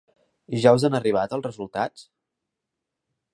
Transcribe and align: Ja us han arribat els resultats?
Ja 0.63 0.71
us 0.77 0.85
han 0.89 0.97
arribat 0.99 1.35
els 1.37 1.45
resultats? 1.49 2.07